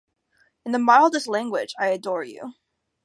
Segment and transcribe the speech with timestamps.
[0.65, 2.53] In the mildest language, I adore you.